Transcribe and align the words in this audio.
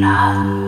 老。 0.00 0.67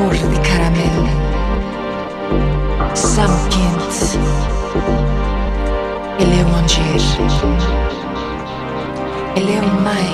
cor 0.00 0.14
de 0.14 0.40
caramelo, 0.48 1.06
sal 2.94 3.28
quente. 3.50 4.18
Ele 6.18 6.40
é 6.40 6.44
um 6.44 6.54
anger, 6.56 7.02
ele 9.36 9.52
é 9.52 9.60
mãe, 9.86 10.12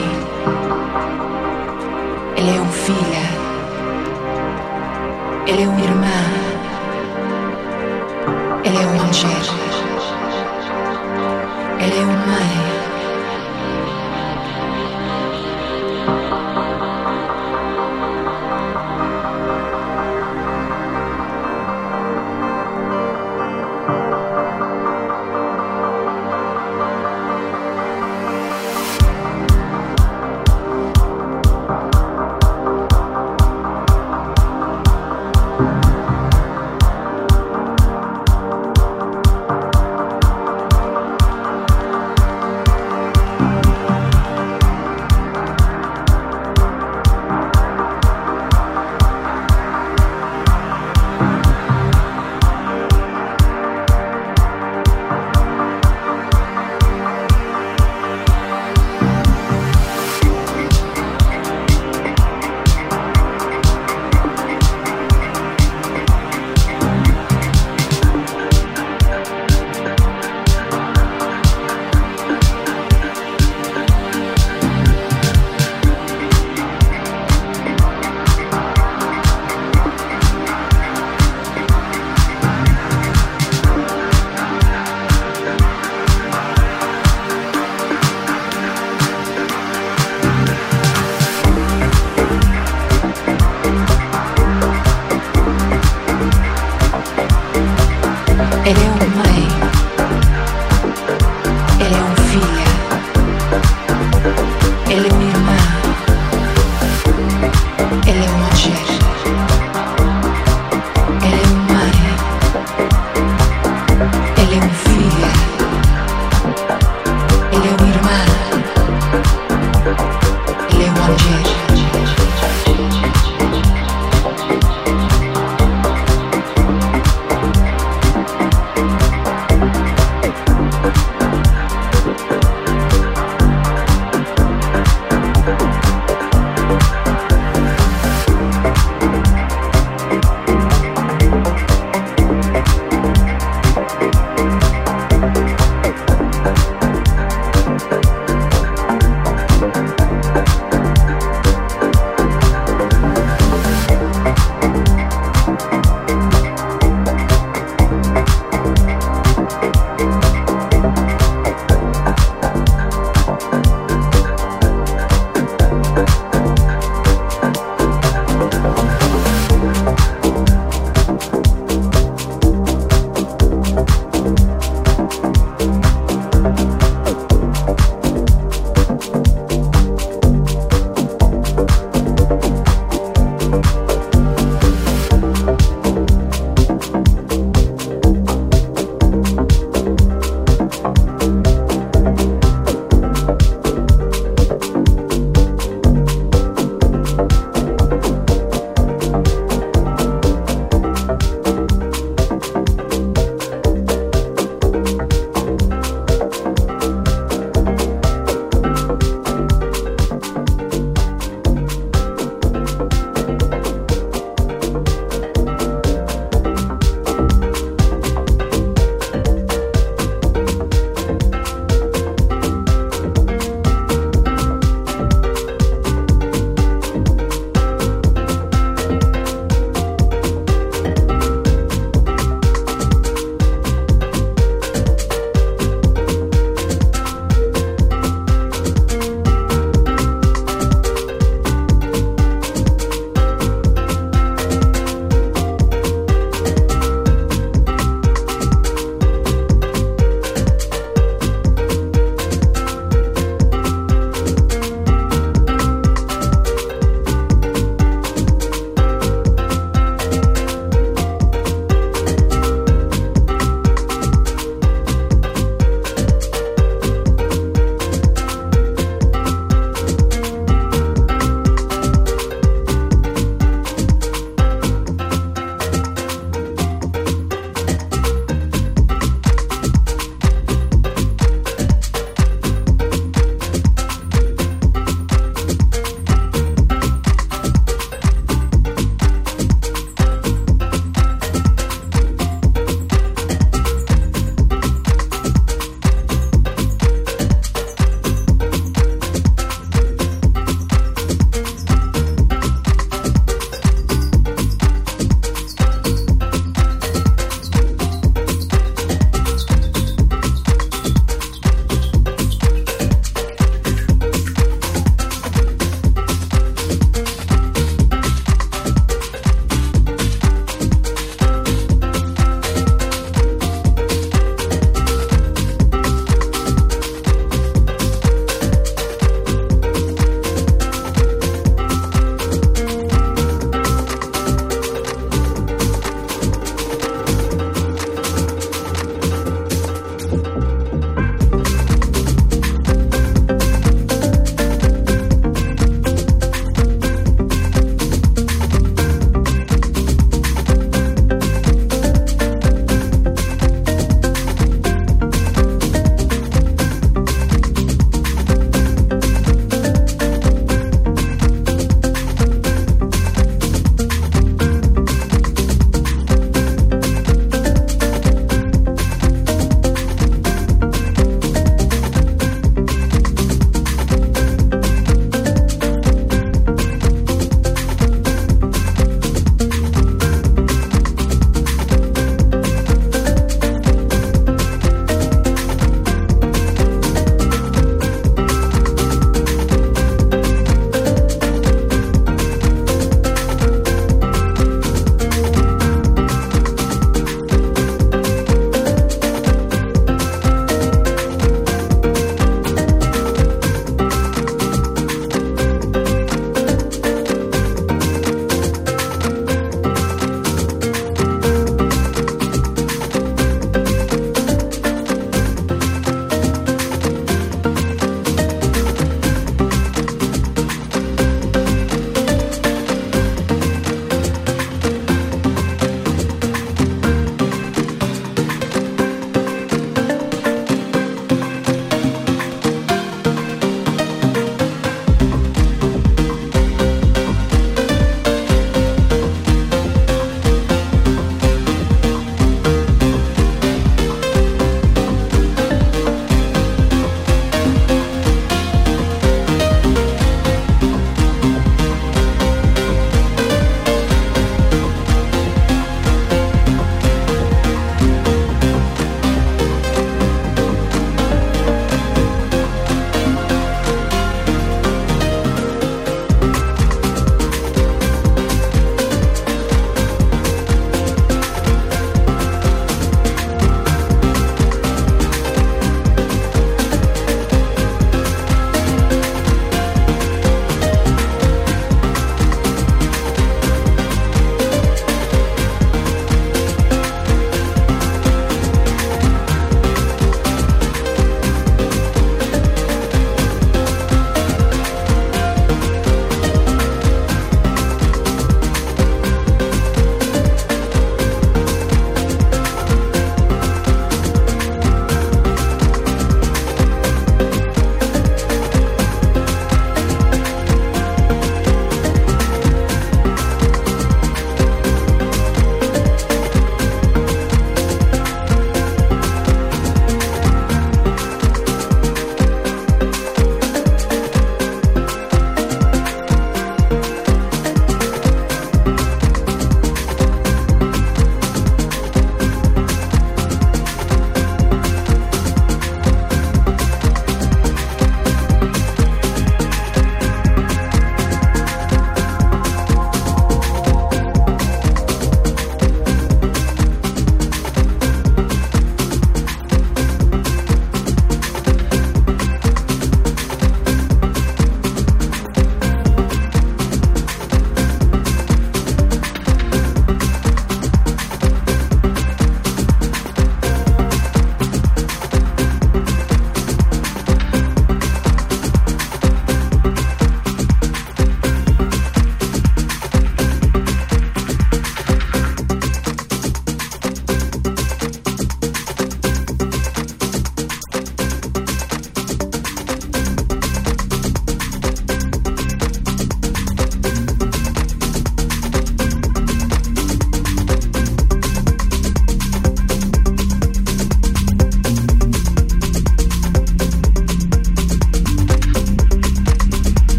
ele 2.37 2.57
é 2.57 2.61
um 2.61 2.73
filha, 2.85 3.27
ele 5.47 5.63
é 5.63 5.69
uma 5.69 5.81
irmã, 5.81 6.36